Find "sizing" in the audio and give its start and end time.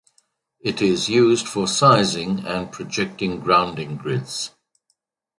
1.67-2.39